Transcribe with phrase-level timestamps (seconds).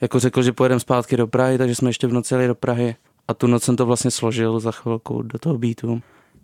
[0.00, 2.96] jako řekl, že pojedeme zpátky do Prahy, takže jsme ještě v noci jeli do Prahy.
[3.28, 6.02] A tu noc jsem to vlastně složil za chvilku do toho beatu.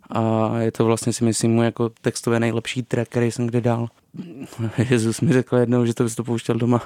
[0.09, 3.87] A je to vlastně si myslím můj jako textově nejlepší track, který jsem kdy dal.
[4.89, 6.81] Jezus mi řekl jednou, že to bys to pouštěl doma,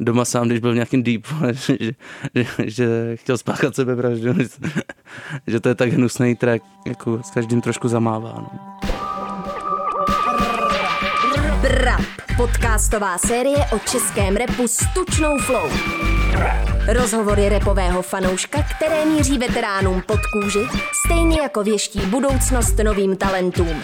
[0.00, 1.76] doma sám, když byl v nějakým deep, že,
[2.34, 4.34] že, že, chtěl spáchat sebevraždu,
[5.46, 8.34] že to je tak hnusný track, jako s každým trošku zamává.
[8.36, 8.97] No.
[12.38, 15.70] Podcastová série o českém repu s tučnou flow.
[16.92, 20.66] Rozhovory repového fanouška, které míří veteránům pod kůži,
[21.06, 23.76] stejně jako věští budoucnost novým talentům.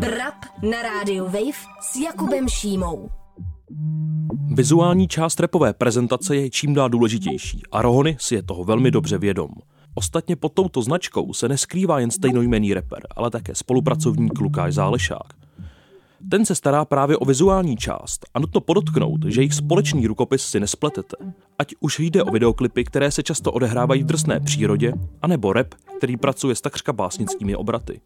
[0.00, 3.08] Brap na rádiu Wave s Jakubem Šímou.
[4.54, 9.18] Vizuální část repové prezentace je čím dál důležitější a Rohony si je toho velmi dobře
[9.18, 9.50] vědom.
[9.94, 15.45] Ostatně pod touto značkou se neskrývá jen stejnojmený reper, ale také spolupracovník Lukáš Zálešák.
[16.30, 20.60] Ten se stará právě o vizuální část a nutno podotknout, že jejich společný rukopis si
[20.60, 21.16] nespletete.
[21.58, 24.92] Ať už jde o videoklipy, které se často odehrávají v drsné přírodě,
[25.22, 28.00] anebo rap, který pracuje s takřka básnickými obraty.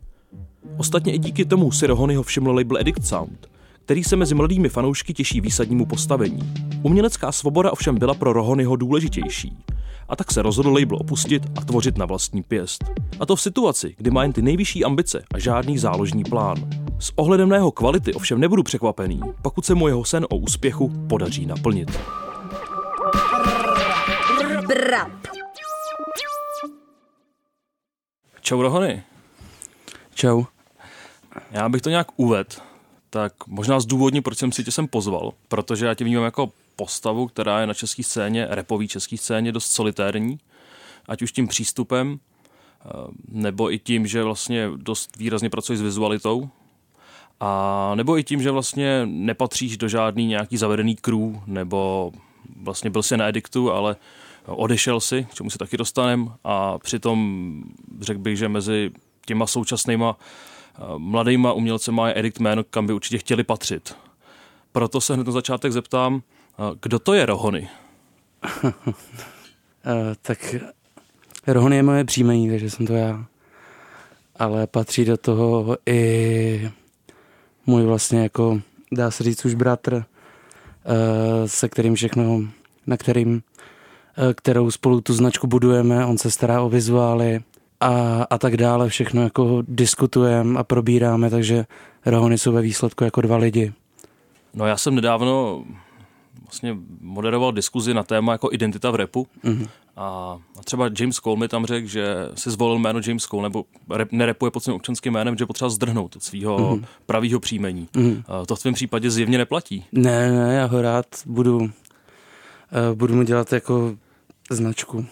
[0.77, 3.51] Ostatně i díky tomu si Rohonyho všiml label Edict Sound,
[3.85, 6.55] který se mezi mladými fanoušky těší výsadnímu postavení.
[6.83, 9.59] Umělecká svoboda ovšem byla pro Rohonyho důležitější
[10.09, 12.85] a tak se rozhodl label opustit a tvořit na vlastní pěst.
[13.21, 16.57] A to v situaci, kdy má jen ty nejvyšší ambice a žádný záložní plán.
[17.01, 21.07] S ohledem na jeho kvality ovšem nebudu překvapený, pokud se mu jeho sen o úspěchu
[21.09, 22.01] podaří naplnit.
[24.69, 25.27] Brap.
[28.41, 29.03] Čau Rohony.
[30.15, 30.45] Čau.
[31.51, 32.51] Já bych to nějak uvedl,
[33.11, 37.27] tak možná zdůvodní, proč jsem si tě sem pozval, protože já tě vnímám jako postavu,
[37.27, 40.39] která je na české scéně, repový české scéně, dost solitérní,
[41.09, 42.89] ať už tím přístupem, eh,
[43.29, 46.51] nebo i tím, že vlastně dost výrazně pracuješ s vizualitou,
[47.41, 52.13] a nebo i tím, že vlastně nepatříš do žádný nějaký zavedený crew, nebo
[52.63, 53.97] vlastně byl si na ediktu, ale
[54.47, 57.63] odešel si, k čemu se taky dostanem a přitom
[58.01, 58.91] řekl bych, že mezi
[59.27, 63.97] těma současnýma eh, mladýma umělcema je edikt jméno, kam by určitě chtěli patřit.
[64.73, 66.23] Proto se hned na začátek zeptám,
[66.83, 67.69] kdo to je Rohony?
[69.85, 70.55] Eh, tak
[71.47, 73.25] Rohony je moje příjmení, takže jsem to já.
[74.37, 76.71] Ale patří do toho i
[77.67, 78.61] můj vlastně jako,
[78.93, 80.05] dá se říct už bratr,
[80.85, 82.41] eh, se kterým všechno,
[82.87, 83.43] na kterým,
[84.19, 87.41] eh, kterou spolu tu značku budujeme, on se stará o vizuály
[87.81, 91.65] a, a tak dále, všechno jako diskutujeme a probíráme, takže
[92.07, 93.73] Rohony jsou ve výsledku jako dva lidi.
[94.55, 95.65] No já jsem nedávno
[96.43, 99.27] vlastně moderoval diskuzi na téma jako identita v repu.
[99.45, 99.69] Mm-hmm.
[99.97, 103.65] A, a třeba James Cole mi tam řekl, že si zvolil jméno James Cole, nebo
[103.91, 106.85] rep, nerepuje pod svým občanským jménem, že potřeba zdrhnout od svého mm-hmm.
[107.07, 107.89] pravého příjmení.
[107.93, 108.23] Mm-hmm.
[108.27, 109.85] A to v tvém případě zjevně neplatí.
[109.93, 111.71] Ne, ne, já ho rád budu, uh,
[112.95, 113.97] budu mu dělat jako
[114.51, 115.07] značku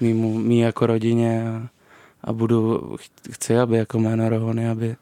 [0.00, 1.68] mýmu, mý jako rodině a,
[2.24, 2.80] a budu,
[3.30, 4.96] chci, aby jako jméno Rohony, aby,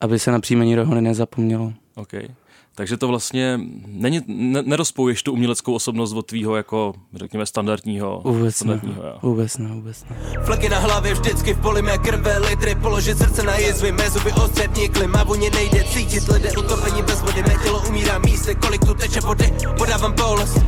[0.00, 1.72] aby se na příjmení Rohony nezapomnělo.
[1.94, 2.28] Okay.
[2.78, 8.20] Takže to vlastně není, ne, nerozpouješ tu uměleckou osobnost od tvýho jako, řekněme, standardního.
[8.24, 10.16] Vůbec standardního, ne, vůbec ne, vůbec ne.
[10.44, 14.32] Fleky na hlavě vždycky v poli mé krve, litry, položit srdce na jizvy, mé zuby
[14.32, 18.94] ostře vnikly, vůně nejde cítit, lidé utopení bez vody, mé tělo umírá místy, kolik tu
[18.94, 20.58] teče vody, podávám bolest,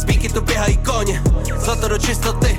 [0.00, 1.22] spíky tu běhají koně,
[1.56, 2.58] zlato do čistoty,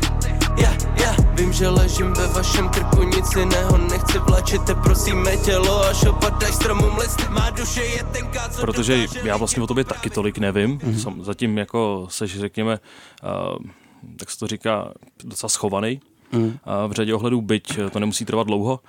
[0.57, 1.35] yeah, yeah.
[1.35, 6.05] Vím, že ležím ve vašem krku, nic jiného nechci vlačit, te prosím mé tělo, až
[6.05, 10.37] opadaš stromům listy, má duše je tenká, co Protože já vlastně o tobě taky tolik
[10.37, 11.21] nevím, mm-hmm.
[11.21, 12.79] zatím jako seš, řekněme,
[13.23, 13.57] uh,
[14.17, 14.93] tak se to říká,
[15.23, 16.01] docela schovaný,
[16.31, 16.57] Mm.
[16.87, 18.79] v řadě ohledů, byť to nemusí trvat dlouho.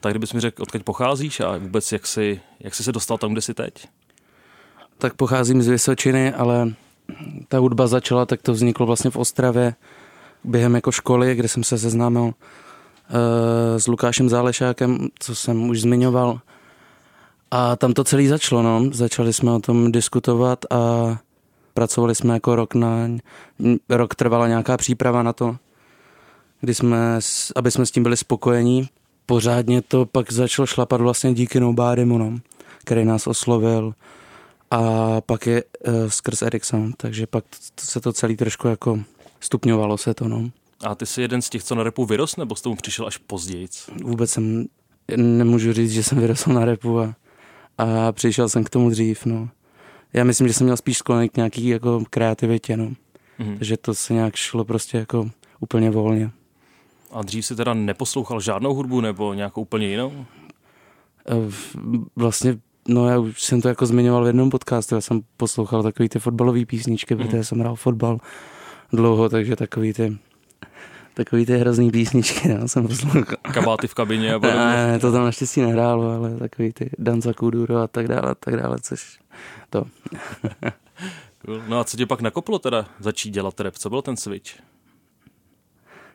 [0.00, 3.32] Tak kdybys mi řekl, odkud pocházíš a vůbec jak jsi, jak jsi se dostal tam,
[3.32, 3.88] kde jsi teď?
[4.98, 6.72] Tak pocházím z Vysočiny, ale
[7.48, 9.74] ta hudba začala, tak to vzniklo vlastně v Ostravě
[10.46, 12.32] během jako školy, kde jsem se seznámil uh,
[13.76, 16.40] s Lukášem Zálešákem, co jsem už zmiňoval.
[17.50, 18.84] A tam to celé začalo, no.
[18.92, 20.78] Začali jsme o tom diskutovat a
[21.74, 23.08] pracovali jsme jako rok na,
[23.88, 25.56] rok trvala nějaká příprava na to,
[26.60, 27.18] kdy jsme,
[27.56, 28.88] aby jsme s tím byli spokojení.
[29.26, 32.38] Pořádně to pak začalo šlapat vlastně díky Nobodymu, no,
[32.78, 33.94] který nás oslovil
[34.70, 34.80] a
[35.20, 37.44] pak je uh, skrz Ericsson, takže pak
[37.74, 38.98] to, se to celý trošku jako
[39.40, 40.50] stupňovalo se to, no.
[40.84, 43.16] A ty jsi jeden z těch, co na repu vyrost, nebo s tomu přišel až
[43.16, 43.68] později?
[44.02, 44.66] Vůbec jsem,
[45.16, 47.14] nemůžu říct, že jsem vyrostl na repu a,
[47.78, 49.48] a přišel jsem k tomu dřív, no.
[50.12, 52.84] Já myslím, že jsem měl spíš sklonek k nějaký jako kreativitě, no.
[53.40, 53.58] Mm-hmm.
[53.58, 55.30] Takže to se nějak šlo prostě jako
[55.60, 56.30] úplně volně.
[57.10, 60.26] A dřív si teda neposlouchal žádnou hudbu nebo nějakou úplně jinou?
[61.28, 61.52] Eh,
[62.16, 66.08] vlastně no já už jsem to jako zmiňoval v jednom podcastu, já jsem poslouchal takový
[66.08, 67.22] ty fotbalové písničky, mm.
[67.22, 68.18] protože jsem hrál fotbal
[68.92, 70.18] dlouho, takže takový ty
[71.16, 73.22] takový ty hrozný písničky, no, jsem poslouchal.
[73.42, 74.60] Kabáty v kabině a podobně.
[74.60, 78.34] Ne, ne, to tam naštěstí nehrálo, ale takový ty Danza Kuduro a tak dále, a
[78.34, 79.18] tak dále, což
[79.70, 79.86] to.
[81.68, 83.74] no a co tě pak nakoplo teda začít dělat rap?
[83.74, 84.50] Co byl ten switch?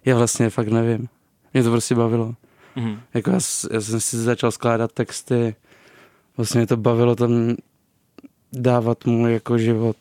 [0.06, 1.10] Já vlastně fakt nevím.
[1.54, 2.36] Mě to prostě bavilo.
[2.78, 3.00] Mm-hmm.
[3.14, 3.40] Jako já,
[3.72, 5.56] já jsem si začal skládat texty,
[6.38, 7.56] vlastně mě to bavilo tam
[8.54, 9.98] dávat mu jako život.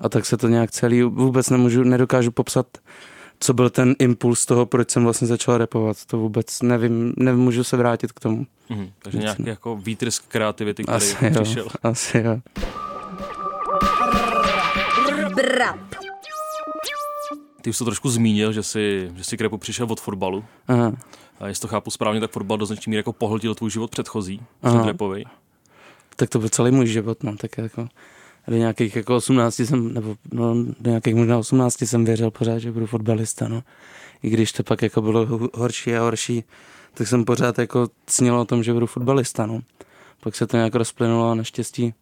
[0.00, 2.66] A tak se to nějak celý, vůbec nemůžu, nedokážu popsat,
[3.40, 6.04] co byl ten impuls toho, proč jsem vlastně začal repovat.
[6.06, 8.46] To vůbec nevím, nemůžu se vrátit k tomu.
[8.70, 8.90] Mm-hmm.
[9.02, 9.50] Takže nějaký ne.
[9.50, 11.64] jako výtrysk kreativity, který asi přišel.
[11.64, 12.38] Jo, asi jo.
[15.34, 15.78] Brap.
[17.62, 20.44] Ty už to trošku zmínil, že jsi, že jsi k repu přišel od fotbalu.
[20.68, 20.92] Aha.
[21.40, 24.40] A jestli to chápu správně, tak fotbal do značné míry jako pohltil tvůj život předchozí,
[24.60, 25.24] ten repový.
[26.16, 27.88] Tak to byl celý můj život, no, tak jako
[28.48, 32.72] do nějakých jako 18 jsem, nebo no, do nějakých možná 18 jsem věřil pořád, že
[32.72, 33.62] budu fotbalista, no.
[34.22, 36.44] I když to pak jako bylo horší a horší,
[36.94, 39.60] tak jsem pořád jako snil o tom, že budu fotbalista, no.
[40.20, 41.94] Pak se to nějak rozplynulo a naštěstí,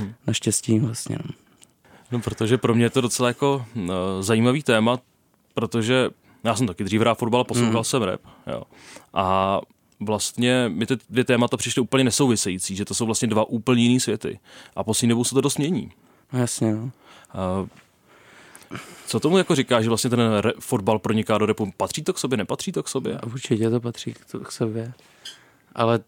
[0.00, 0.12] mm.
[0.26, 1.30] naštěstí vlastně, no.
[2.12, 4.98] No, protože pro mě je to docela jako no, zajímavý téma,
[5.54, 6.10] protože
[6.44, 7.84] já jsem taky dřív hrál fotbal, poslouchal mm.
[7.84, 8.62] jsem rap, jo.
[9.14, 9.60] A
[10.00, 14.00] vlastně mi ty dvě témata přišly úplně nesouvisející, že to jsou vlastně dva úplně jiný
[14.00, 14.38] světy.
[14.76, 15.92] A poslední dobou se to dost mění.
[16.32, 16.90] No, jasně, no.
[17.32, 17.66] A
[19.06, 21.72] co tomu jako říká, že vlastně ten re- fotbal proniká do repu?
[21.76, 23.18] Patří to k sobě, nepatří to k sobě?
[23.18, 24.92] A určitě to patří k, to k sobě.
[25.74, 26.00] Ale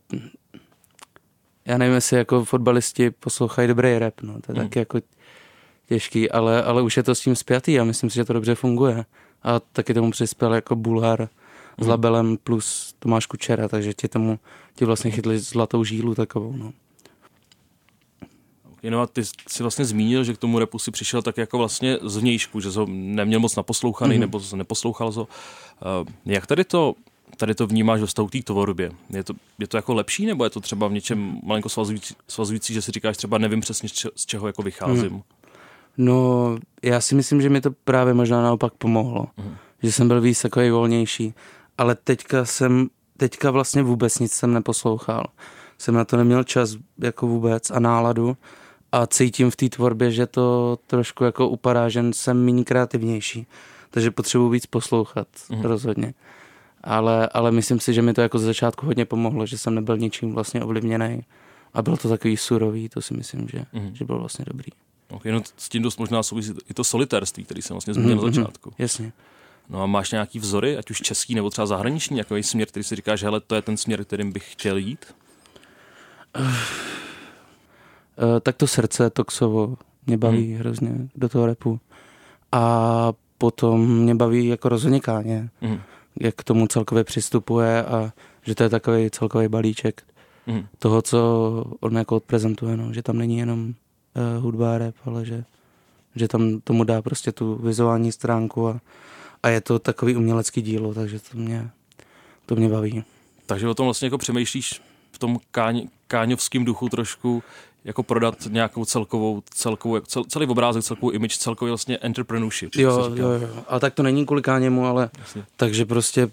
[1.64, 4.32] já nevím, jestli jako fotbalisti poslouchají dobrý rap, no.
[4.32, 4.68] To je hmm.
[4.68, 5.00] taky jako
[5.88, 8.54] těžký, ale, ale už je to s tím spjatý a myslím si, že to dobře
[8.54, 9.04] funguje.
[9.42, 11.28] A taky tomu přispěl jako Bulhar,
[11.78, 14.38] s labelem plus Tomáš Kučera, takže ti tomu
[14.74, 16.56] ti vlastně chytli zlatou žílu takovou.
[16.56, 16.72] No.
[18.82, 21.98] Jenom a ty si vlastně zmínil, že k tomu repu si přišel tak jako vlastně
[22.02, 24.20] z vnějšku, že ho neměl moc naposlouchaný mm-hmm.
[24.20, 25.22] nebo neposlouchal ho.
[25.22, 25.28] Uh,
[26.24, 26.94] jak tady to
[27.36, 28.90] tady to vnímáš ve vztahu té tvorbě?
[29.10, 32.74] Je to, je to jako lepší, nebo je to třeba v něčem malinko svazující, svazující
[32.74, 35.12] že si říkáš třeba nevím přesně, z čeho jako vycházím?
[35.12, 35.22] Mm.
[35.98, 39.26] No, já si myslím, že mi to právě možná naopak pomohlo.
[39.36, 39.56] Mm.
[39.82, 41.34] Že jsem byl víc takový volnější
[41.78, 45.24] ale teďka jsem, teďka vlastně vůbec nic jsem neposlouchal.
[45.78, 48.36] Jsem na to neměl čas jako vůbec a náladu
[48.92, 53.46] a cítím v té tvorbě, že to trošku jako upadá, že jsem méně kreativnější.
[53.90, 55.62] Takže potřebuji víc poslouchat, mm-hmm.
[55.62, 56.14] rozhodně.
[56.84, 59.98] Ale, ale myslím si, že mi to jako z začátku hodně pomohlo, že jsem nebyl
[59.98, 61.24] ničím vlastně ovlivněný.
[61.74, 63.92] A bylo to takový surový, to si myslím, že, mm-hmm.
[63.92, 64.70] že bylo vlastně dobrý.
[65.10, 68.20] Okay, no s tím dost možná souvisí i to solitérství, který jsem vlastně zmínil mm-hmm.
[68.20, 68.72] na mhm, začátku.
[68.78, 69.12] Jasně.
[69.72, 72.96] No a máš nějaký vzory, ať už český nebo třeba zahraniční, jaký směr, který si
[72.96, 75.14] říkáš, hele, to je ten směr, kterým bych chtěl jít?
[76.38, 76.52] Uh, uh,
[78.42, 79.76] tak to srdce Toxovo
[80.06, 80.58] mě baví hmm.
[80.58, 81.80] hrozně do toho repu.
[82.52, 85.78] A potom mě baví jako rozhodně Káně, hmm.
[86.20, 90.02] jak k tomu celkově přistupuje a že to je takový celkový balíček
[90.46, 90.66] hmm.
[90.78, 91.18] toho, co
[91.80, 92.92] on jako odprezentuje, no.
[92.92, 95.44] že tam není jenom uh, hudba a rap, ale že,
[96.14, 98.80] že tam tomu dá prostě tu vizuální stránku a
[99.42, 101.70] a je to takový umělecký dílo, takže to mě,
[102.46, 103.04] to mě baví.
[103.46, 107.42] Takže o tom vlastně jako přemýšlíš v tom káň, káňovském duchu trošku
[107.84, 112.74] jako prodat nějakou celkovou, celkovou cel, celý obrázek, celkovou image, celkový vlastně entrepreneurship.
[112.74, 115.44] Jo, jo, jo, ale tak to není kvůli káněmu, ale Jasně.
[115.56, 116.30] takže prostě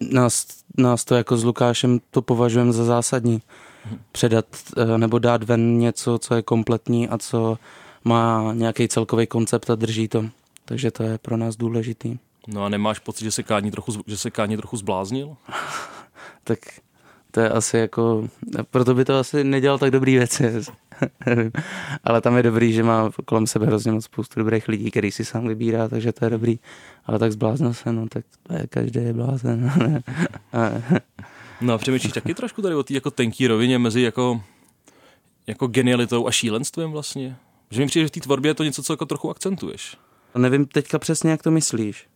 [0.00, 0.46] nás,
[0.76, 3.42] nás to jako s Lukášem to považujeme za zásadní.
[3.86, 3.98] Mhm.
[4.12, 4.46] Předat
[4.76, 7.58] eh, nebo dát ven něco, co je kompletní a co
[8.04, 10.24] má nějaký celkový koncept a drží to
[10.68, 12.18] takže to je pro nás důležitý.
[12.48, 15.36] No a nemáš pocit, že se Káni trochu, že se Káni trochu zbláznil?
[16.44, 16.58] tak
[17.30, 18.28] to je asi jako,
[18.70, 20.52] proto by to asi nedělal tak dobrý věci.
[22.04, 25.24] ale tam je dobrý, že má kolem sebe hrozně moc spoustu dobrých lidí, který si
[25.24, 26.58] sám vybírá, takže to je dobrý.
[27.04, 29.72] Ale tak zbláznil se, no tak to je, každý je blázen.
[31.60, 34.42] no a přemýšlíš taky trošku tady o té jako tenký rovině mezi jako,
[35.46, 37.36] jako genialitou a šílenstvím vlastně?
[37.70, 39.96] Že mi přijde, že v té tvorbě je to něco, co jako trochu akcentuješ.
[40.38, 42.06] Nevím teďka přesně, jak to myslíš.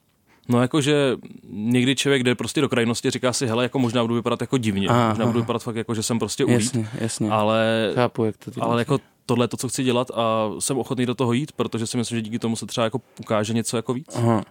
[0.49, 1.17] No jakože
[1.51, 4.89] někdy člověk jde prostě do krajnosti, říká si, hele, jako možná budu vypadat jako divně,
[4.89, 5.33] aha, možná aha.
[5.33, 7.31] budu vypadat fakt jako, že jsem prostě ulít, jasně, jasně.
[7.31, 11.07] ale, Chápu, jak to ale jako tohle je to, co chci dělat a jsem ochotný
[11.07, 13.95] do toho jít, protože si myslím, že díky tomu se třeba jako ukáže něco jako
[13.95, 14.17] víc.
[14.17, 14.45] Aha.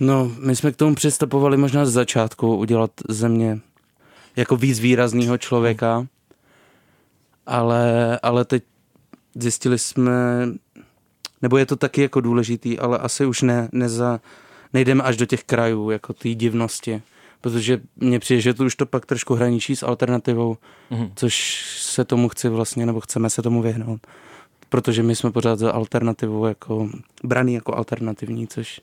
[0.00, 3.60] No, my jsme k tomu přistupovali možná z začátku udělat ze mě
[4.36, 6.06] jako víc výrazného člověka,
[7.46, 8.64] ale, ale teď
[9.34, 10.12] zjistili jsme,
[11.44, 14.20] nebo je to taky jako důležitý, ale asi už ne, neza,
[14.72, 17.02] nejdeme až do těch krajů, jako té divnosti,
[17.40, 20.56] protože mně přijde, že to už to pak trošku hraničí s alternativou,
[20.90, 21.10] Mhm.
[21.16, 24.00] což se tomu chci vlastně, nebo chceme se tomu vyhnout.
[24.68, 26.88] Protože my jsme pořád za alternativu jako
[27.24, 28.80] braný jako alternativní, což,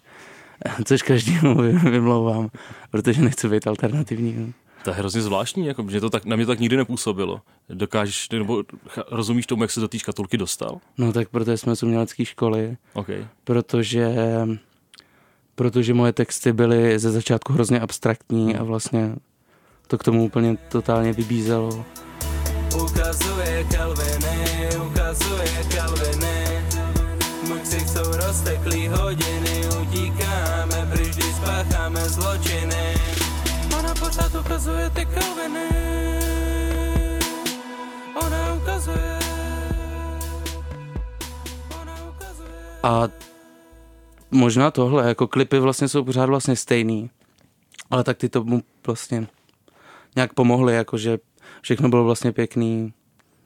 [0.86, 2.50] což každému vy- vymlouvám,
[2.92, 4.54] protože nechci být alternativní.
[4.84, 7.42] To je hrozně zvláštní, jako, že to tak, na mě to tak nikdy nepůsobilo.
[7.70, 8.64] Dokážeš, nebo
[9.12, 10.78] rozumíš tomu, jak se do té škatulky dostal?
[10.98, 13.08] No tak protože jsme z umělecké školy, OK.
[13.44, 14.16] protože,
[15.56, 19.16] protože moje texty byly ze začátku hrozně abstraktní a vlastně
[19.88, 21.86] to k tomu úplně totálně vybízelo.
[22.84, 26.64] Ukazuje kalviny, ukazuje kalviny
[27.48, 32.96] Můj ksich jsou rozteklý hodiny Utíkáme pryč, když spácháme zločiny
[34.02, 35.70] pořád ukazuje ty kalviny
[38.16, 39.20] Ona ukazuje.
[41.82, 42.80] Ona ukazuje.
[42.84, 43.08] A
[44.32, 47.10] možná tohle, jako klipy vlastně jsou pořád vlastně stejný,
[47.90, 49.28] ale tak ty tomu vlastně
[50.16, 51.20] nějak pomohly, jakože
[51.62, 52.94] všechno bylo vlastně pěkný,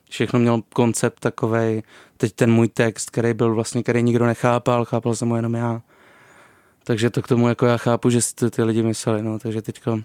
[0.10, 1.84] všechno mělo koncept takovej,
[2.18, 5.82] teď ten můj text, který byl vlastně, který nikdo nechápal, chápal jsem ho jenom já.
[6.88, 9.62] Takže to k tomu jako já chápu, že si to ty lidi mysleli, no, takže
[9.62, 10.00] teďka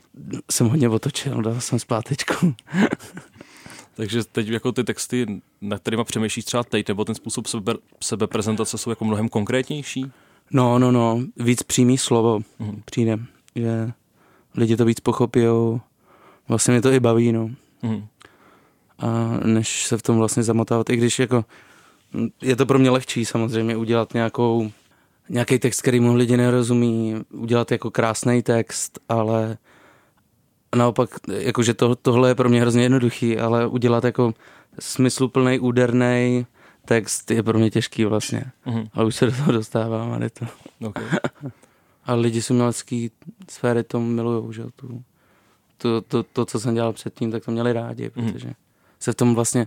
[0.50, 2.54] jsem hodně otočil, dal jsem zpátečku.
[3.94, 8.78] Takže teď jako ty texty, na kterýma přemýšlíš třeba teď, nebo ten způsob sebe, sebeprezentace
[8.78, 10.12] jsou jako mnohem konkrétnější?
[10.50, 12.82] No, no, no, víc přímý slovo Mhm.
[12.84, 13.18] přijde,
[13.56, 13.92] že
[14.54, 15.80] lidi to víc pochopijou,
[16.48, 17.50] vlastně mě to i baví, no.
[17.82, 18.06] Mhm.
[18.98, 21.44] A než se v tom vlastně zamotávat, i když jako
[22.42, 24.70] je to pro mě lehčí samozřejmě udělat nějakou,
[25.30, 29.58] nějaký text, který mu lidi nerozumí, udělat jako krásný text, ale
[30.76, 34.34] naopak, jakože to, tohle je pro mě hrozně jednoduchý, ale udělat jako
[34.78, 36.46] smysluplný, úderný
[36.84, 38.44] text je pro mě těžký vlastně.
[38.66, 38.86] Mhm.
[38.94, 40.46] Ale už se do toho dostávám a jde to.
[40.86, 41.04] Okay.
[42.04, 43.08] A lidi z umělecké
[43.50, 45.02] sféry to milujou, že tu,
[45.78, 48.32] to, to, to, co jsem dělal předtím, tak to měli rádi, Mhm.
[48.32, 48.52] protože
[49.00, 49.66] se v tom vlastně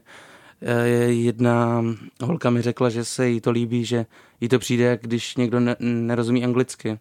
[1.08, 1.84] jedna
[2.22, 4.06] holka mi řekla, že se jí to líbí, že
[4.42, 7.00] jí to přijde, jak když někdo ne, nerozumí anglicky.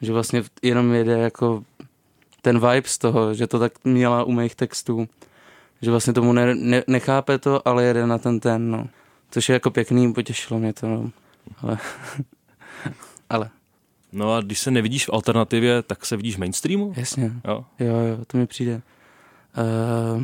[0.00, 1.64] Že vlastně jenom jede jako
[2.42, 5.08] ten vibe z toho, že to tak měla u mých textů.
[5.82, 8.88] Že vlastně tomu ne, ne, nechápe to, ale jede na ten ten, no.
[9.30, 11.10] Což je jako pěkný, potěšilo mě to, no.
[11.62, 11.78] Ale,
[13.30, 13.50] ale
[14.12, 16.94] No a když se nevidíš v alternativě, tak se vidíš v mainstreamu?
[16.96, 17.32] jasně.
[17.44, 17.64] Jo.
[17.78, 18.82] Jo, jo, to mi přijde
[20.16, 20.22] uh,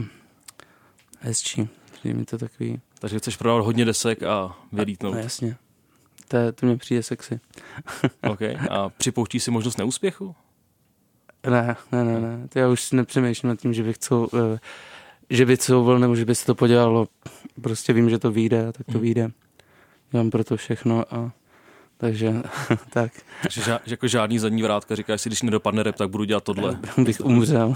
[1.21, 1.69] hezčí.
[2.03, 5.15] Přijde mi to takový, Takže chceš prodávat hodně desek a vylítnout.
[5.15, 5.57] no jasně.
[6.29, 7.41] To, to mi přijde sexy.
[8.31, 8.57] Okay.
[8.71, 10.35] A připouštíš si možnost neúspěchu?
[11.51, 12.49] Ne, ne, ne, ne.
[12.49, 14.29] To já už si nepřemýšlím nad tím, že bych co, uh,
[15.31, 17.09] že by couvil, nebo že by se to podělalo.
[17.63, 19.01] Prostě vím, že to vyjde, a tak to Mhm.
[19.01, 19.31] vyjde.
[20.11, 21.33] Dělám pro to všechno a
[21.97, 22.33] takže
[22.91, 26.25] tak Takže ža- že jako žádný zadní vrátka, říkáš si, když nedopadne rep, tak budu
[26.25, 26.79] dělat tohle.
[27.05, 27.75] bych umřel.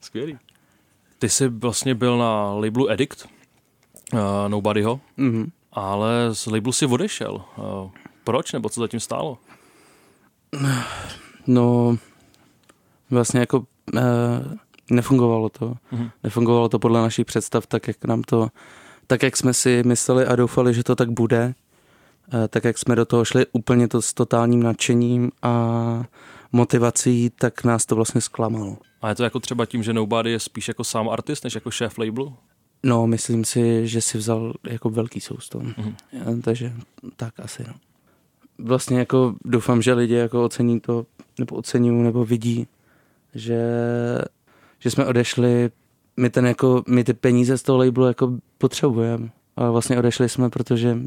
[0.00, 0.38] Skvělý.
[1.20, 3.26] Ty jsi vlastně byl na labelu Edict,
[4.12, 5.50] uh, Nobodyho, Mhm.
[5.72, 7.34] ale z labelu si odešel.
[7.56, 7.90] Uh,
[8.24, 9.38] proč, nebo co zatím stálo?
[11.46, 11.96] No,
[13.10, 13.64] vlastně jako
[13.96, 14.00] e,
[14.90, 15.74] nefungovalo to.
[15.90, 16.10] Mhm.
[16.22, 18.48] Nefungovalo to podle našich představ, tak jak nám to,
[19.06, 21.54] tak jak jsme si mysleli a doufali, že to tak bude.
[22.44, 25.54] E, tak jak jsme do toho šli úplně to s totálním nadšením a
[26.52, 28.76] motivací, tak nás to vlastně zklamalo.
[29.00, 31.70] A je to jako třeba tím, že Nobody je spíš jako sám artist, než jako
[31.70, 32.36] šéf labelu?
[32.82, 35.62] No, myslím si, že si vzal jako velký soustom.
[35.62, 35.94] Mhm.
[36.14, 36.42] Mm-hmm.
[36.42, 36.72] Takže
[37.16, 37.74] tak asi, no.
[38.58, 41.06] Vlastně jako doufám, že lidi jako ocení to,
[41.38, 42.66] nebo ocení, nebo vidí,
[43.34, 43.60] že,
[44.78, 45.70] že jsme odešli,
[46.16, 49.30] my, ten jako, my ty peníze z toho labelu jako potřebujeme.
[49.56, 50.98] Ale vlastně odešli jsme, protože,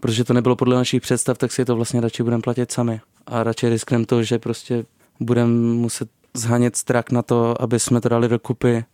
[0.00, 3.00] protože to nebylo podle našich představ, tak si to vlastně radši budeme platit sami.
[3.26, 4.84] A radši riskneme to, že prostě
[5.20, 8.84] budeme muset zhanět strak na to, aby jsme to dali dokupy,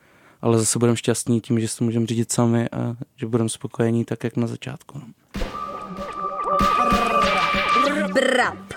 [0.42, 4.24] ale zase budeme šťastní tím, že to můžeme řídit sami a že budeme spokojení tak,
[4.24, 4.98] jak na začátku.
[4.98, 5.06] No.
[8.14, 8.72] Brap.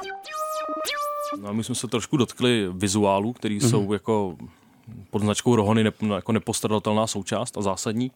[1.41, 3.69] No a my jsme se trošku dotkli vizuálů, který mm-hmm.
[3.69, 4.37] jsou jako
[5.09, 8.11] pod značkou Rohony ne, jako nepostradatelná součást a zásadní.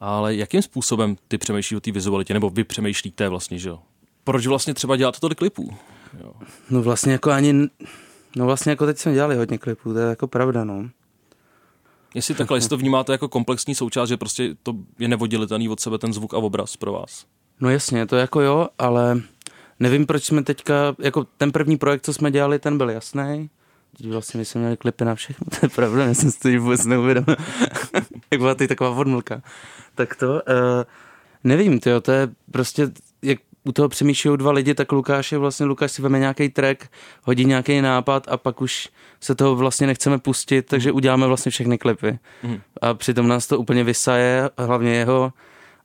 [0.00, 3.78] Ale jakým způsobem ty přemýšlíš o té vizualitě, nebo vy přemýšlíte vlastně, že jo?
[4.24, 5.74] Proč vlastně třeba děláte tolik klipů?
[6.20, 6.32] Jo.
[6.70, 7.68] no vlastně jako ani,
[8.36, 10.88] no vlastně jako teď jsme dělali hodně klipů, to je jako pravda, no.
[12.14, 15.98] Jestli takhle, jestli to vnímáte jako komplexní součást, že prostě to je nevodilitelný od sebe
[15.98, 17.26] ten zvuk a obraz pro vás.
[17.60, 19.22] No jasně, to jako jo, ale
[19.80, 23.50] nevím, proč jsme teďka, jako ten první projekt, co jsme dělali, ten byl jasný.
[23.96, 26.60] Teď vlastně my jsme měli klipy na všechno, to je pravda, já jsem si to
[26.60, 27.36] vůbec neuvědomil.
[28.30, 29.42] jak byla tady taková odmlka.
[29.94, 30.40] Tak to, uh,
[31.44, 32.90] nevím, tyjo, to je prostě,
[33.22, 36.90] jak u toho přemýšlejí dva lidi, tak Lukáš je vlastně, Lukáš si veme nějaký track,
[37.22, 38.88] hodí nějaký nápad a pak už
[39.20, 42.18] se toho vlastně nechceme pustit, takže uděláme vlastně všechny klipy.
[42.42, 42.60] Mhm.
[42.82, 45.32] A přitom nás to úplně vysaje, hlavně jeho,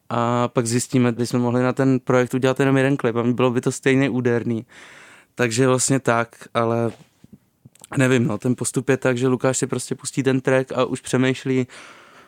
[0.09, 3.51] a pak zjistíme, že jsme mohli na ten projekt udělat jenom jeden klip a bylo
[3.51, 4.65] by to stejně úderný.
[5.35, 6.91] Takže vlastně tak, ale
[7.97, 11.01] nevím, no, ten postup je tak, že Lukáš si prostě pustí ten track a už
[11.01, 11.67] přemýšlí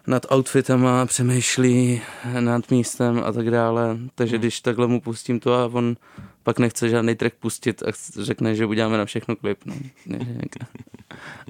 [0.08, 2.02] nad outfitama, přemýšlí
[2.40, 3.98] nad místem a tak dále.
[4.16, 5.96] Takže když takhle mu pustím to a on
[6.44, 7.86] pak nechce žádný track pustit a
[8.20, 9.58] řekne, že uděláme na všechno klip.
[9.66, 9.76] No.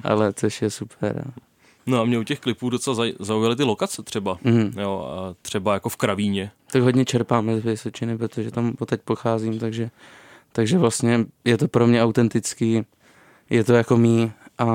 [0.03, 1.31] Ale což je super.
[1.85, 4.37] No a mě u těch klipů docela zaj- zaujaly ty lokace třeba.
[4.43, 4.79] Mhm.
[4.79, 6.51] Jo, a třeba jako v Kravíně.
[6.71, 9.89] Tak hodně čerpáme z Vysočiny, protože tam teď pocházím, takže,
[10.51, 12.85] takže vlastně je to pro mě autentický,
[13.49, 14.67] je to jako mý a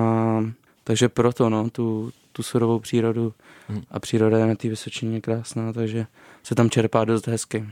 [0.85, 3.35] takže proto no, tu, tu surovou přírodu
[3.69, 3.83] Mhm.
[3.91, 6.07] a příroda je na té Vysočině krásná, takže
[6.43, 7.69] se tam čerpá dost hezky.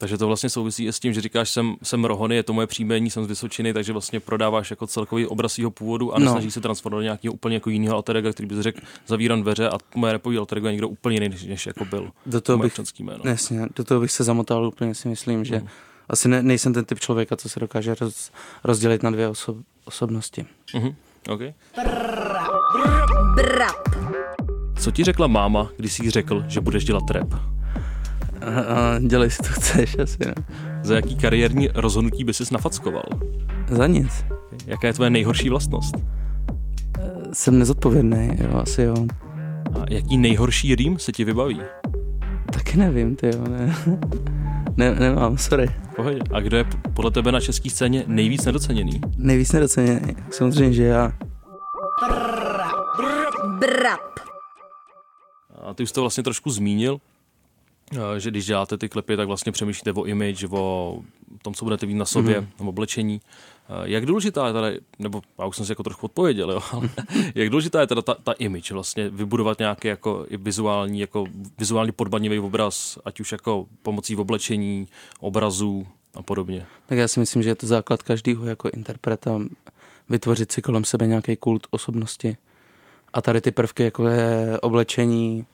[0.00, 2.66] Takže to vlastně souvisí i s tím, že říkáš, jsem, jsem Rohony, je to moje
[2.66, 6.24] příjmení, jsem z Vysočiny, takže vlastně prodáváš jako celkový obraz svého původu a No.
[6.24, 9.68] nesnažíš se transformovat do nějakého úplně jako jiného alter ega, který bys řekl, zavírám dveře
[9.68, 12.10] a moje repový alter ego je někdo úplně jiný, než, než jako byl.
[12.26, 13.20] Do toho bych, jméno.
[13.24, 15.68] jasně, do toho bych se zamotal úplně si myslím, že Mhm.
[16.08, 18.30] asi ne, nejsem ten typ člověka, co se dokáže roz,
[18.64, 20.46] rozdělit na dvě osob, osobnosti.
[20.74, 20.94] Mhm.
[21.28, 21.54] Okay.
[23.34, 23.88] Brap.
[24.76, 27.34] Co ti řekla máma, když jsi jí řekl, že budeš dělat rap?
[28.42, 30.44] A dělej si to chceš asi, no.
[30.82, 33.04] Za jaký kariérní rozhodnutí by sis nafackoval?
[33.70, 34.24] Za nic.
[34.66, 35.94] Jaká je tvoje nejhorší vlastnost?
[37.32, 38.94] Jsem nezodpovědný, jo, asi jo.
[39.80, 41.60] A jaký nejhorší rým se ti vybaví?
[42.52, 43.76] Taky nevím, ty jo, ne.
[44.76, 45.68] ne nemám, sorry.
[45.98, 46.18] Pohodě.
[46.32, 46.64] A kdo je
[46.94, 49.00] podle tebe na české scéně nejvíc nedoceněný?
[49.16, 50.16] Nejvíc nedoceněný.
[50.30, 51.12] Samozřejmě, že já.
[53.58, 54.20] Brap.
[55.62, 57.00] A ty už to vlastně trošku zmínil,
[57.92, 60.98] eh, že když děláte ty klipy, tak vlastně přemýšlíte o image, o
[61.42, 62.48] tom, co budete mít na sobě, mm.
[62.58, 63.20] o oblečení.
[63.68, 66.88] Eh, Jak důležitá je tady, nebo já už jsem si jako trochu odpověděl, jo, ale
[67.34, 71.24] jak důležitá je teda ta, ta image, vlastně vybudovat nějaký jako i vizuální, jako
[71.58, 74.88] vizuálně podbanivý obraz, ať už jako pomocí oblečení,
[75.20, 76.66] obrazů a podobně.
[76.86, 79.40] Tak já si myslím, že je to základ každého jako interpreta
[80.08, 82.36] vytvořit si kolem sebe nějaký kult osobnosti.
[83.12, 85.46] A tady ty prvky, jako je oblečení,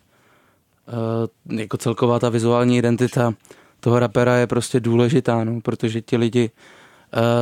[0.89, 3.35] eh, jako celková ta vizuální identita
[3.81, 6.51] toho rapera je prostě důležitá, no, protože ti lidi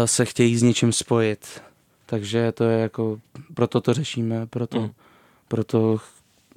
[0.05, 1.63] se chtějí s něčím spojit.
[2.07, 3.21] Takže to je jako,
[3.55, 4.91] proto to řešíme, proto, Mm.
[5.49, 5.99] proto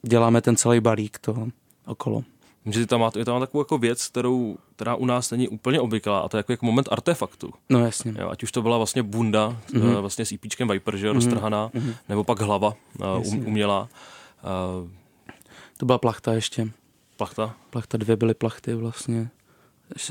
[0.01, 1.47] děláme ten celý balík toho
[1.85, 2.23] okolo.
[2.65, 6.19] Že tam má, je tam takovou jako věc, kterou, která u nás není úplně obvyklá,
[6.19, 7.53] a to je jako, jako moment artefaktu.
[7.69, 8.13] No jasně.
[8.19, 9.81] Jo, ať už to byla vlastně bunda, Mhm.
[9.83, 9.99] mm-hmm.
[10.01, 11.93] vlastně s EPčkem Viper, že jo, roztrhaná, Mhm.
[12.09, 12.73] nebo pak hlava
[13.17, 13.37] Jasně.
[13.39, 13.81] um, umělá.
[14.81, 14.89] Uh,
[15.77, 16.69] To byla plachta ještě.
[17.17, 17.55] plachta.
[17.69, 19.29] Plachta dvě byly plachty vlastně.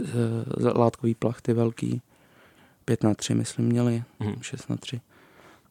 [0.00, 2.02] Eh, Látkový plachty velký.
[2.84, 4.02] Pět na tři, myslím, měli.
[4.20, 4.34] Mhm.
[4.40, 5.00] Šest na tři.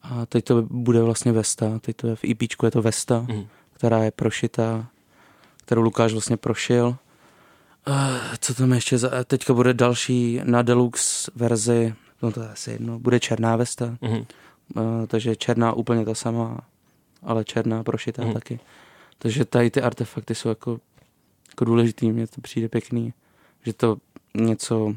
[0.02, 1.80] A teď to bude vlastně Vesta.
[1.80, 3.48] Teď to je v EPčku je to Vesta, Mhm.
[3.74, 4.88] která je prošitá,
[5.58, 6.98] kterou Lukáš vlastně prošil.
[7.88, 7.96] Uh,
[8.40, 8.98] co tam ještě?
[8.98, 13.98] Za, teďka bude další na deluxe verzi, no to je asi jedno, bude černá Vesta.
[14.02, 14.26] Mhm.
[14.76, 16.60] Uh, takže černá úplně ta sama,
[17.24, 18.34] ale černá prošitá mm.
[18.34, 18.60] taky.
[19.18, 20.80] Takže tady ty artefakty jsou jako,
[21.50, 23.14] jako důležitý, mně to přijde pěkný,
[23.66, 23.98] že to
[24.36, 24.96] něco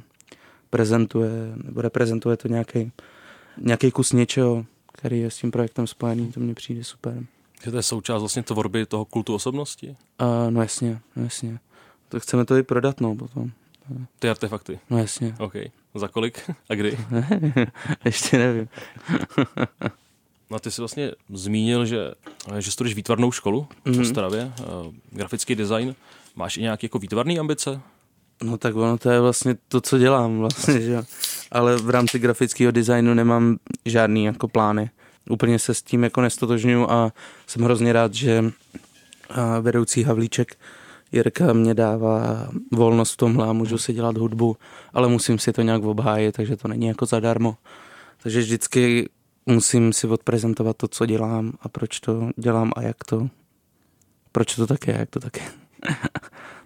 [0.77, 1.31] prezentuje,
[1.65, 2.93] nebo reprezentuje to nějaký,
[3.59, 7.23] nějaký kus něčeho, který je s tím projektem spojený, to mně přijde super.
[7.65, 9.89] Že to je součást vlastně tvorby toho kultu osobnosti?
[9.89, 11.59] Uh, no jasně, no jasně.
[12.09, 13.51] To chceme to i prodat, no potom.
[14.19, 14.79] Ty artefakty.
[14.91, 15.35] No jasně.
[15.39, 15.53] OK.
[15.95, 16.99] Za kolik a kdy?
[18.05, 18.69] Ještě nevím.
[20.51, 21.99] No a ty jsi vlastně zmínil, že,
[22.59, 24.01] že studuješ výtvarnou školu v Mhm.
[24.01, 24.53] Ostravě,
[24.87, 25.95] uh, grafický design.
[26.37, 27.81] Máš i nějaké jako výtvarné ambice?
[28.43, 31.03] No tak ono to je vlastně to, co dělám vlastně, že.
[31.53, 34.91] Ale v rámci grafického designu nemám žádný jako plány.
[35.31, 37.13] Úplně se s tím jako nestotožňuju a
[37.47, 38.45] jsem hrozně rád, že
[39.61, 40.57] vedoucí Havlíček
[41.13, 44.57] Jirka mě dává volnost v tomhle a můžu si dělat hudbu,
[44.93, 47.57] ale musím si to nějak obhájit, takže to není jako zadarmo.
[48.23, 49.09] Takže vždycky
[49.47, 53.29] musím si odprezentovat to, co dělám a proč to dělám a jak to,
[54.33, 55.47] proč to tak je, jak to tak je.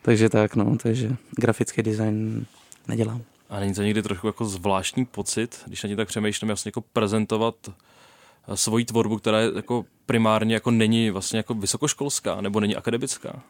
[0.03, 2.47] takže tak, no, takže grafický design
[2.89, 3.23] nedělám.
[3.51, 6.81] A není to někdy trochu jako zvláštní pocit, když na tím tak přemýšlím, vlastně jako
[6.81, 12.77] prezentovat eh, svoji tvorbu, která je jako primárně jako není vlastně jako vysokoškolská nebo není
[12.77, 13.43] akademická.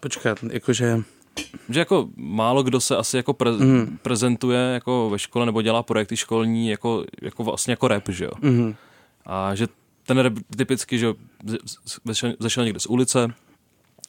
[0.00, 1.00] Počkat, jakože,
[1.68, 3.98] Že jako málo kdo se asi jako pre- Mhm.
[4.02, 8.30] prezentuje jako ve škole nebo dělá projekty školní jako, jako vlastně jako rap, že jo.
[8.40, 8.74] mhm,
[9.26, 9.66] A že
[10.06, 11.06] ten rap typicky, že
[12.40, 13.28] zešel někde z ulice,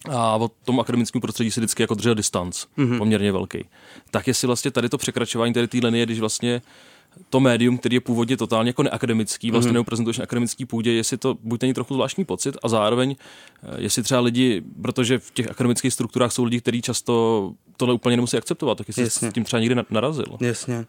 [0.10, 2.98] a od tom akademickému prostředí si vždycky jako držel distanc, mm-hmm.
[2.98, 3.66] poměrně velký.
[4.12, 6.62] Tak jestli vlastně tady to překračování tady té linie, když vlastně
[7.30, 9.74] to médium, který je původně totálně jako neakademický, vlastně mm-hmm.
[9.74, 13.16] neoprezentuješ na akademický půdě, jestli to buď není trochu zvláštní pocit a zároveň,
[13.64, 18.16] eh, jestli třeba lidi, protože v těch akademických strukturách jsou lidi, kteří často tohle úplně
[18.16, 19.32] nemusí akceptovat, tak jestli Jasně.
[19.32, 20.38] s tím třeba někdy narazil.
[20.42, 20.86] Jasně.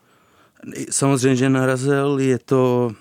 [0.91, 2.93] Samozřejmě, že narazil, je to,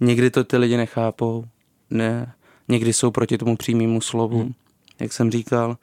[0.00, 1.44] někdy to ty lidi nechápou,
[1.90, 2.32] ne,
[2.68, 4.52] někdy jsou proti tomu přímému slovu, hmm.
[5.00, 5.76] Jak jsem říkal,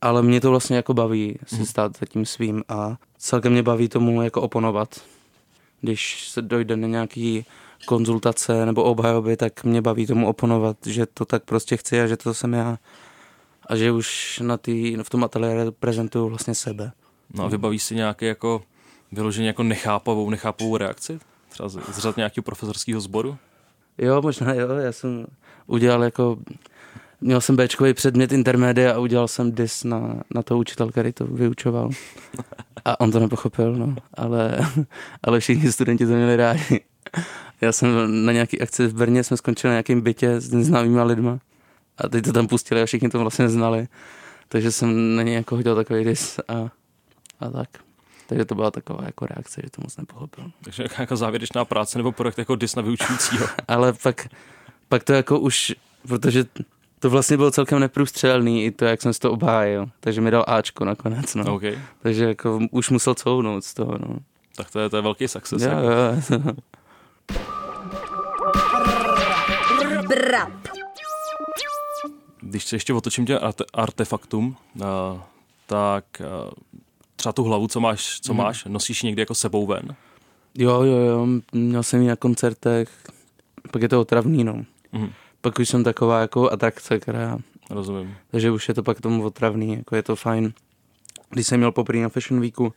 [0.00, 1.66] ale mě to vlastně jako baví se hmm.
[1.66, 5.00] stát za tím svým a celkem mě baví tomu jako oponovat
[5.84, 7.44] když se dojde na nějaký
[7.86, 12.16] konzultace nebo obhajoby, tak mě baví tomu oponovat, že to tak prostě chci a že
[12.16, 12.78] to jsem já
[13.66, 16.92] a že už na tý, v tom ateliéru prezentuju vlastně sebe.
[17.34, 18.62] No a vybavíš si nějaké jako
[19.12, 21.18] vyloženě jako nechápavou, nechápavou reakci?
[21.48, 23.36] Třeba z, z řad nějakého profesorského sboru?
[23.98, 25.26] Jo, možná jo, já jsem
[25.66, 26.36] udělal jako
[27.20, 31.26] měl jsem Bčkový předmět intermédia a udělal jsem dis na, na toho učitele, který to
[31.26, 31.90] vyučoval.
[32.84, 33.96] A on to nepochopil, no.
[34.14, 34.58] Ale,
[35.22, 36.80] ale všichni studenti to měli rádi.
[37.60, 37.88] Já jsem
[38.24, 41.38] na nějaký akci v Brně, jsme skončili na nějakém bytě s neznámýma lidma.
[41.98, 43.88] A teď to tam pustili a všichni to vlastně znali.
[44.48, 46.70] Takže jsem na něj jako hodil takový dis a,
[47.40, 47.68] a tak.
[48.26, 50.50] Takže to byla taková jako reakce, že to moc nepochopil.
[50.64, 53.46] Takže jako závěrečná práce nebo projekt jako dis na vyučujícího.
[53.68, 54.28] Ale pak,
[54.88, 55.74] pak to jako už,
[56.08, 56.44] protože
[57.04, 59.90] to vlastně bylo celkem neprůstřelný, i to, jak jsem si to obhájil.
[60.00, 61.54] Takže mi dal Ačko nakonec, no.
[61.54, 61.78] Okay.
[62.02, 64.16] Takže jako už musel couhnout z toho, no.
[64.56, 65.62] Tak to je, to je velký success.
[65.62, 65.86] Jo, jako.
[66.34, 66.52] jo.
[72.40, 74.84] Když se ještě otočím tě arte, artefaktum, uh,
[75.66, 76.50] tak uh,
[77.16, 78.42] třeba tu hlavu, co máš, co hmm.
[78.42, 79.96] máš, nosíš někdy jako sebou ven?
[80.54, 82.88] Jo, jo, jo, měl jsem ji na koncertech,
[83.70, 84.64] pak je to otravný, no.
[84.92, 85.10] Hmm
[85.44, 87.38] pak už jsem taková jako atrakce, která...
[87.70, 88.16] Rozumím.
[88.30, 90.52] Takže už je to pak tomu otravný, jako je to fajn.
[91.30, 92.72] Když jsem měl poprvé na Fashion Weeku,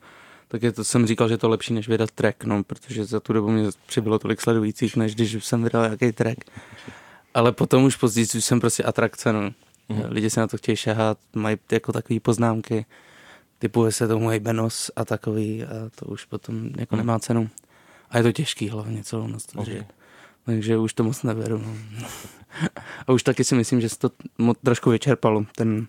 [0.47, 3.19] tak je to, jsem říkal, že je to lepší, než vydat track, no, protože za
[3.19, 6.38] tu dobu mě přibylo tolik sledujících, než když jsem vydal nějaký track.
[7.34, 9.41] Ale potom už později už jsem prostě atrakce, no.
[9.89, 10.03] Mm.
[10.08, 12.86] Lidi se na to chtějí šahat, mají jako takové poznámky,
[13.60, 16.99] typu se tomu hejbe nos a takový a to už potom jako mm.
[16.99, 17.49] nemá cenu.
[18.10, 19.86] A je to těžký hlavně celou noc to okay.
[20.45, 21.58] Takže už to moc neberu.
[21.58, 22.08] No.
[23.07, 24.10] A už taky si myslím, že se to
[24.63, 25.45] trošku vyčerpalo.
[25.55, 25.88] Ten,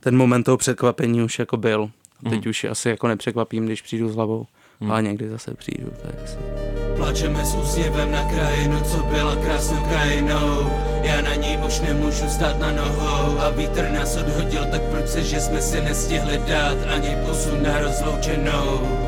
[0.00, 1.90] ten moment toho překvapení už jako byl.
[2.30, 2.50] Teď mm.
[2.50, 4.46] už asi jako nepřekvapím, když přijdu s hlavou.
[4.80, 4.90] Mm.
[4.90, 5.92] Ale někdy zase přijdu.
[6.02, 6.36] Tak asi.
[6.96, 10.70] Plačeme s úsměvem na krajinu, co byla krásnou krajinou.
[11.02, 15.22] Já na ní už nemůžu stát na nohou a vítr nás odhodil, tak proč se,
[15.22, 19.07] že jsme si nestihli dát ani posun na rozloučenou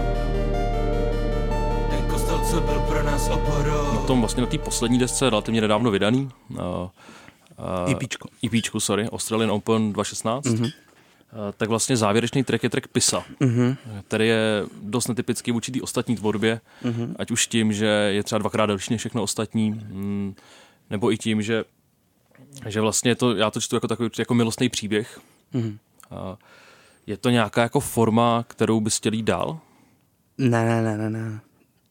[2.44, 3.92] co byl pro nás oporou.
[3.94, 8.28] Na tom vlastně na té poslední desce, relativně nedávno vydaný, uh, uh, EPčko.
[8.46, 10.72] EPčko, sorry, Australian Open 2016, mm-hmm.
[11.32, 13.76] Uh, tak vlastně závěrečný track je track Pisa, mm-hmm.
[14.08, 17.14] který je dost netypický v určitý ostatní tvorbě, mm-hmm.
[17.18, 20.34] ať už tím, že je třeba dvakrát delší než všechno ostatní, mm,
[20.90, 21.64] nebo i tím, že,
[22.66, 25.20] že vlastně to, já to čtu jako takový jako milostný příběh.
[25.54, 25.78] Mm-hmm.
[26.10, 26.36] Uh,
[27.06, 29.58] je to nějaká jako forma, kterou bys chtěl jít dál?
[30.38, 31.40] Ne, ne, ne, ne, ne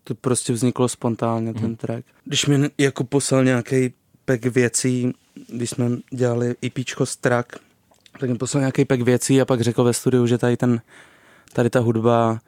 [0.09, 1.75] to prostě vzniklo spontánně, ten hmm.
[1.75, 2.05] track.
[2.25, 3.93] Když mi jako poslal nějaký
[4.25, 5.13] pek věcí,
[5.47, 7.55] když jsme dělali EPčko z track,
[8.19, 10.81] tak mi poslal nějaký pek věcí a pak řekl ve studiu, že tady ten,
[11.53, 12.39] tady ta hudba,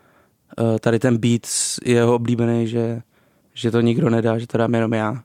[0.60, 1.42] eh, tady ten beat
[1.86, 3.02] je jeho oblíbený, že,
[3.54, 5.24] že to nikdo nedá, že to dám jenom já.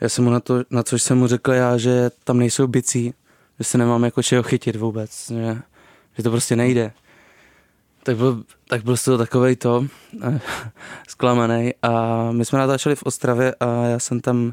[0.00, 3.14] Já jsem mu na to, na což jsem mu řekl já, že tam nejsou bicí,
[3.58, 5.58] že se nemám jako čeho chytit vůbec, že,
[6.16, 6.92] že to prostě nejde
[8.02, 9.86] tak byl, tak byl z toho takovej to
[10.22, 10.40] eh,
[11.08, 11.74] zklamaný.
[11.82, 14.52] A my jsme natáčeli v Ostravě a já jsem tam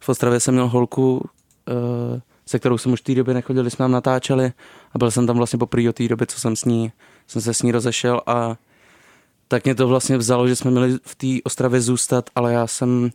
[0.00, 1.28] v Ostravě jsem měl holku,
[1.68, 4.52] eh, se kterou jsem už v té době nechodil, jsme tam natáčeli.
[4.92, 6.92] A byl jsem tam vlastně poprvé od té doby, co jsem s ní,
[7.26, 8.20] jsem se s ní rozešel.
[8.26, 8.56] A
[9.48, 13.10] tak mě to vlastně vzalo, že jsme měli v té Ostravě zůstat, ale já jsem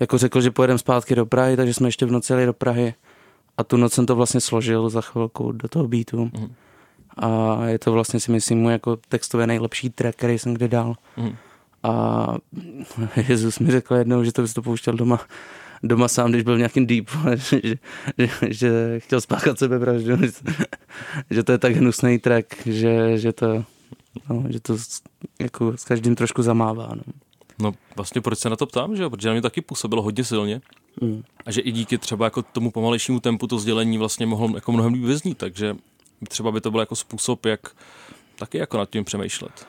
[0.00, 2.94] jako řekl, že pojedeme zpátky do Prahy, takže jsme ještě v noci jeli do Prahy.
[3.56, 6.24] A tu noc jsem to vlastně složil za chvilku do toho beatu.
[6.24, 6.54] Mm
[7.18, 10.94] a je to vlastně si myslím můj jako textově nejlepší track, který jsem kdy dal.
[11.16, 11.36] Mm.
[11.82, 12.26] A
[13.28, 15.20] Jezus mi řekl jednou, že to bys to pouštěl doma,
[15.82, 17.78] doma sám, když byl v nějakým deep, že, že,
[18.48, 20.16] že chtěl spáchat sebevraždu,
[21.30, 23.64] že to je tak hnusný track, že, že to,
[24.30, 24.76] no, že to
[25.40, 26.88] jako s každým trošku zamává.
[26.94, 27.02] No.
[27.60, 30.60] No vlastně proč se na to ptám, že Protože na mě taky působilo hodně silně.
[31.00, 31.22] Mm.
[31.46, 34.92] A že i díky třeba jako tomu pomalejšímu tempu to sdělení vlastně mohlo jako mnohem
[34.92, 35.76] líp vyznít, takže
[36.28, 37.60] třeba by to byl jako způsob, jak
[38.38, 39.66] taky jako nad tím přemýšlet.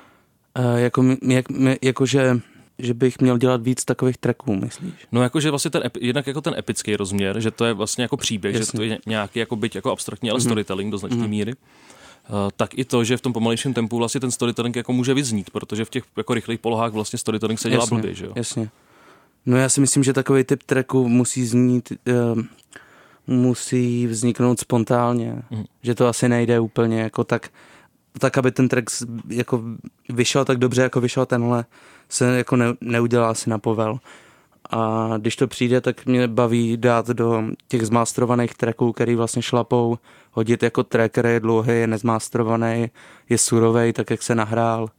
[0.59, 1.45] Uh, jako, jak,
[1.81, 2.39] jakože
[2.79, 4.93] že bych měl dělat víc takových tracků, myslíš?
[5.11, 8.55] No jakože vlastně ten, jednak jako ten epický rozměr, že to je vlastně jako příběh,
[8.55, 8.65] Jasně.
[8.65, 10.43] že to je nějaký jako byť jako abstraktní, ale mm-hmm.
[10.43, 11.27] storytelling do značné mm-hmm.
[11.27, 11.53] míry.
[11.53, 15.49] Uh, tak i to, že v tom pomalejším tempu vlastně ten storytelling jako může vyznít,
[15.49, 18.33] protože v těch jako rychlých polohách vlastně storytelling se dělá jasně, blbě, že jo?
[18.35, 18.69] Jasně.
[19.45, 21.93] No já si myslím, že takový typ tracku musí znít,
[22.35, 22.43] uh,
[23.29, 25.63] musí vzniknout spontánně, mm.
[25.81, 27.49] že to asi nejde úplně jako tak,
[28.19, 28.89] tak aby ten track
[29.29, 29.63] jako
[30.09, 31.65] vyšel tak dobře, jako vyšel tenhle,
[32.09, 33.99] se jako ne, neudělá asi na povel.
[34.69, 39.97] A když to přijde, tak mě baví dát do těch zmástrovaných tracků, který vlastně šlapou,
[40.31, 42.89] hodit jako track, který je dlouhý, je nezmástrovaný,
[43.29, 44.89] je surový, tak jak se nahrál.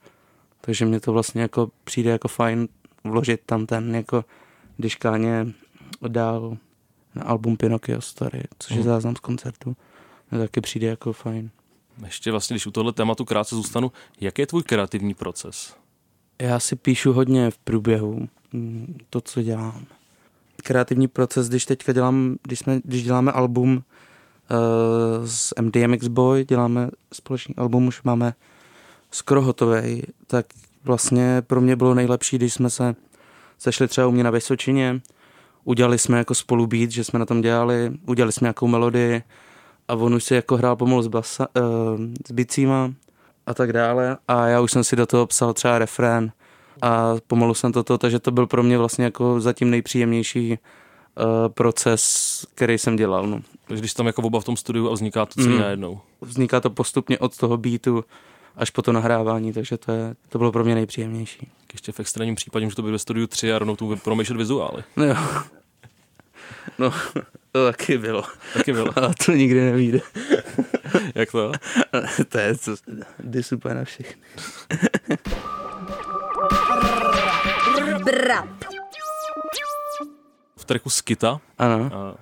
[0.60, 2.68] Takže mě to vlastně jako přijde jako fajn
[3.04, 4.24] vložit tam ten, jako
[4.76, 5.46] když Káně
[6.08, 6.56] dál
[7.14, 8.88] na album Pinocchio Story, což je mhm.
[8.88, 9.76] záznam z koncertu.
[10.30, 11.50] To taky přijde jako fajn.
[12.04, 15.76] Ještě vlastně, když u tohle tématu krátce zůstanu, jaký je tvůj kreativní proces?
[16.42, 18.28] Já si píšu hodně v průběhu
[19.10, 19.86] to, co dělám.
[20.56, 23.76] Kreativní proces, když teďka dělám, když, jsme, když děláme album
[24.50, 28.34] uh, s MDMX Boy, děláme společný album, už máme
[29.10, 30.46] skoro hotový, tak
[30.84, 32.94] vlastně pro mě bylo nejlepší, když jsme se
[33.58, 35.00] sešli třeba u mě na Vysočině,
[35.64, 39.22] udělali jsme jako spolu beat, že jsme na tom dělali, udělali jsme nějakou melodii
[39.88, 41.64] a on už si jako hrál pomalu s, basa, uh,
[42.28, 42.92] s bicíma
[43.46, 46.32] a tak dále a já už jsem si do toho psal třeba refrén
[46.82, 52.46] a pomalu jsem to, takže to byl pro mě vlastně jako zatím nejpříjemnější uh, proces,
[52.54, 53.26] který jsem dělal.
[53.26, 53.40] No.
[53.68, 55.60] Takže když tam jako oba v tom studiu a vzniká to celý mm.
[55.60, 56.00] najednou.
[56.20, 58.04] Vzniká to postupně od toho beatu
[58.56, 61.48] až po to nahrávání, takže to, je, to bylo pro mě nejpříjemnější.
[61.72, 64.84] Ještě v extrémním případě, že to bylo ve studiu 3 a rovnou tu promýšlet vizuály.
[64.96, 65.16] No jo.
[66.78, 66.92] No,
[67.52, 68.22] to taky bylo.
[68.54, 68.98] Taky bylo.
[68.98, 70.00] A to nikdy nevíde.
[71.14, 71.52] Jak to?
[72.28, 72.76] to je, co,
[73.40, 74.22] super na všechny.
[80.56, 81.90] V tracku Skita ano.
[81.94, 82.14] A,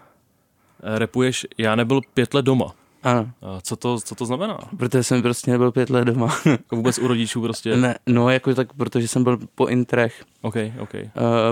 [0.99, 2.75] repuješ Já nebyl pět let doma.
[3.03, 3.31] Ano.
[3.43, 4.59] A co to, co to znamená?
[4.77, 6.39] Protože jsem prostě nebyl pět let doma.
[6.47, 7.77] jako vůbec u rodičů prostě?
[7.77, 10.25] Ne, no jako tak, protože jsem byl po intrech.
[10.43, 10.95] OK, OK.
[10.95, 11.01] Uh,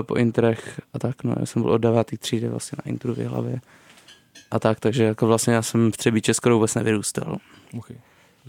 [0.01, 3.17] po intrech a tak, no já jsem byl od devátý třídy vlastně na intru v
[3.17, 3.61] hlavě.
[4.51, 7.37] A tak, takže jako vlastně já jsem v Třebíče skoro vůbec nevyrůstal.
[7.77, 7.97] Okay.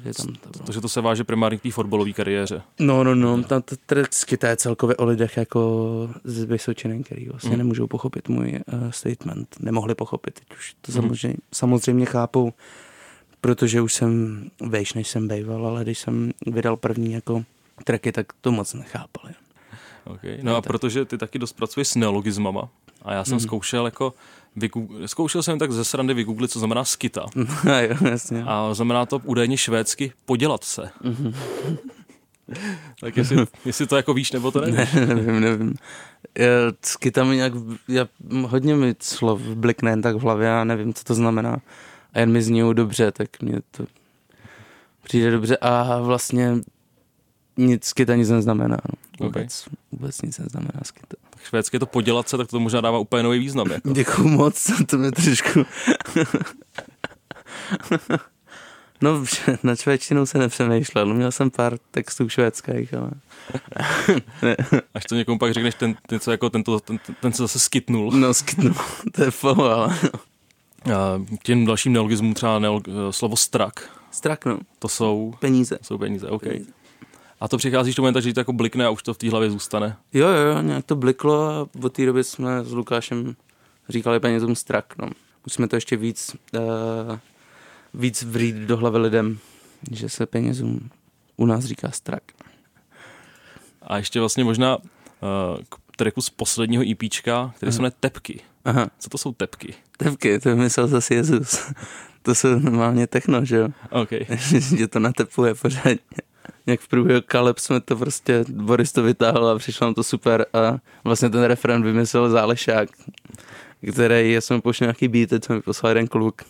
[0.04, 0.64] Že tam to bylo.
[0.64, 2.62] Takže to se váže primárně k té fotbalové kariéře.
[2.78, 3.76] No, no, no, tam to
[4.38, 7.58] to je celkově o lidech jako z Vysočiny, který vlastně mm.
[7.58, 9.56] nemůžou pochopit můj uh, statement.
[9.60, 10.96] Nemohli pochopit, teď už to mm.
[10.96, 12.52] samozřejmě, samozřejmě chápou
[13.40, 17.44] protože už jsem vejš, než jsem bejval, ale když jsem vydal první jako
[17.84, 19.34] tracky, tak to moc nechápali.
[20.04, 20.38] Okay.
[20.42, 22.68] No a protože ty taky dost pracuješ s neologismama
[23.02, 23.40] a já jsem mm.
[23.40, 24.14] zkoušel jako
[24.56, 27.26] Vygoogl- zkoušel jsem tak ze srandy vygooglit, co znamená skita.
[27.72, 28.44] a jo, jasně.
[28.46, 30.90] A znamená to údajně švédsky podělat se.
[31.04, 31.34] Mm-hmm.
[33.00, 34.92] tak jestli, jestli to jako víš, nebo to nevíš?
[34.92, 35.74] Ne, nevím, nevím.
[36.38, 36.46] Já,
[36.84, 37.52] skita mi nějak,
[37.88, 38.08] já,
[38.46, 41.56] hodně mi slov blikne tak v hlavě, já nevím, co to znamená
[42.14, 43.86] a jen mi zní dobře, tak mě to
[45.02, 46.54] přijde dobře a vlastně
[47.56, 48.78] nic skyta nic neznamená.
[49.20, 49.26] No.
[49.26, 49.76] Vůbec, okay.
[49.92, 51.16] vůbec nic neznamená skyta.
[51.44, 53.70] Švédsky to podělat se, tak to možná dává úplně nový význam.
[53.70, 53.88] Jako.
[53.92, 55.64] Děkuju moc, to mi trošku...
[59.00, 59.24] no,
[59.62, 63.10] na švédštinou se nepřemýšlel, měl jsem pár textů švédských, ale...
[64.94, 68.10] Až to někomu pak řekneš, ten, ten, co jako tento, ten, ten se zase skytnul.
[68.10, 68.74] No, skytnul,
[69.12, 69.54] to je fo,
[71.42, 74.00] tím dalším neologismům třeba neolog, slovo strak.
[74.10, 74.58] Strak, no.
[74.78, 75.34] To jsou...
[75.40, 75.78] Peníze.
[75.82, 76.42] Jsou peníze, OK.
[76.42, 76.70] Peníze.
[77.40, 79.50] A to přicházíš do momentu, že to jako blikne a už to v té hlavě
[79.50, 79.96] zůstane.
[80.12, 83.36] Jo, jo, nějak to bliklo a od té doby jsme s Lukášem
[83.88, 85.08] říkali penězům strak, no.
[85.46, 87.18] Musíme to ještě víc, uh,
[87.94, 89.38] víc vrít do hlavy lidem,
[89.90, 90.90] že se penězům
[91.36, 92.22] u nás říká strak.
[93.82, 94.82] A ještě vlastně možná uh,
[95.68, 98.40] k tracku z posledního EPčka, který se jmenuje Tepky.
[98.64, 98.90] Aha.
[98.98, 99.74] Co to jsou tepky?
[99.96, 101.72] Tepky, to vymyslel zase Jezus.
[102.22, 103.68] to jsou normálně techno, že jo?
[103.90, 104.26] Okay.
[104.76, 105.98] že to natepuje pořádně.
[106.66, 110.46] Jak v průběhu kaleb jsme to prostě, Boris to vytáhl a přišlo nám to super
[110.52, 112.88] a vlastně ten refren vymyslel Zálešák,
[113.92, 116.42] který, já jsem pošel nějaký beat, co mi poslal jeden kluk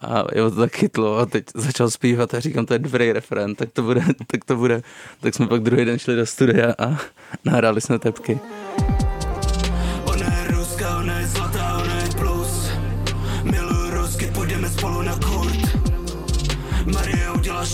[0.00, 3.54] a jeho to tak chytlo a teď začal zpívat a říkám, to je dobrý refren,
[3.54, 4.82] tak to bude, tak to bude.
[5.20, 6.98] Tak jsme pak druhý den šli do studia a
[7.44, 8.40] nahráli jsme tepky.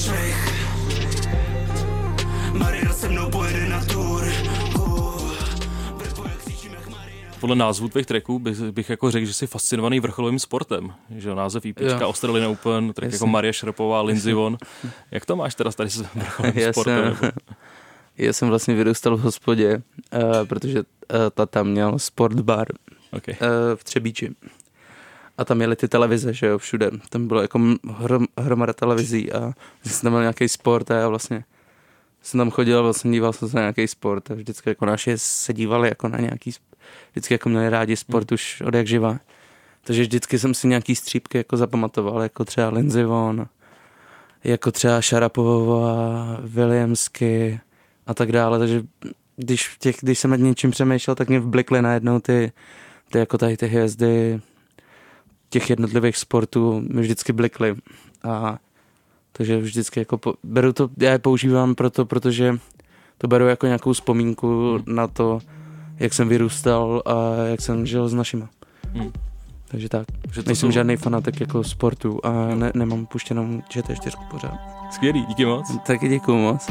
[0.05, 0.37] Švih
[2.53, 4.25] Maria se mnou pojede na tour
[7.41, 10.93] podle názvu tvých tracků bych, bych jako řekl, že jsi fascinovaný vrcholovým sportem.
[11.17, 14.59] Že název IPčka Australian Open, track jako Maria Šrapová, Lindsay Von.
[15.11, 17.17] Jak to máš teda tady s vrcholovým já sportem?
[17.17, 17.31] Jsem,
[18.19, 19.83] já jsem vlastně vyrůstal v hospodě
[20.15, 20.85] uh, protože uh,
[21.35, 22.67] tata měl sportbar
[23.13, 23.35] Okay.
[23.41, 24.35] uh, v Třebíči.
[25.41, 26.91] A tam měly ty televize, že jo, všude.
[27.09, 29.53] Tam bylo jako hrom, hromada televizí a
[29.85, 31.45] jsem tam měl nějaký sport a já vlastně
[32.23, 35.13] jsem tam chodil a vlastně díval jsem se na nějaký sport a vždycky jako naši
[35.17, 36.53] se dívali jako na nějaký,
[37.13, 38.35] vždycky jako měli rádi sport hmm.
[38.35, 39.19] už od jak živa.
[39.85, 43.47] Takže vždycky jsem si nějaký střípky jako zapamatoval, jako třeba Lindsey Vonn,
[44.45, 47.61] jako třeba Šarapovova, Williamsky
[48.07, 48.83] a tak dále, takže
[49.37, 52.53] když, těch, když jsem nad něčím přemýšlel, tak mě vblikly najednou ty,
[53.13, 54.41] ty jako tady ty hvězdy
[55.51, 57.75] těch jednotlivých sportů mi vždycky blikly
[58.25, 58.59] a
[59.33, 62.59] takže vždycky jako po, beru to, já je používám proto, protože
[63.19, 64.95] to beru jako nějakou vzpomínku hmm.
[64.97, 65.41] na to,
[65.99, 68.49] jak jsem vyrůstal a jak jsem žil s našima.
[68.93, 69.13] Hmm.
[69.69, 70.07] Takže tak.
[70.33, 70.71] Že Nejsem jsou...
[70.71, 74.59] žádný fanatik jako sportu a ne, nemám puštěnou ČT4 pořád.
[74.91, 75.79] Skvělý, díky moc.
[75.87, 76.71] Taky děkuju moc.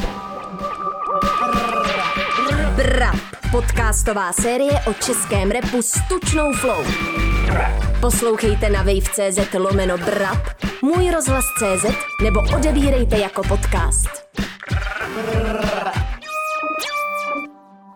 [3.52, 6.84] Podcastová série o českém repu s tučnou flow.
[8.02, 10.48] Poslouchejte na wave.cz lomeno brap,
[10.82, 11.86] můj rozhlas.cz
[12.24, 14.10] nebo odebírejte jako podcast.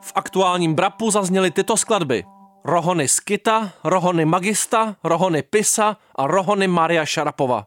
[0.02, 2.24] V aktuálním brapu zazněly tyto skladby.
[2.66, 7.66] Rohony Skita, Rohony Magista, Rohony Pisa a Rohony Maria Šarapova.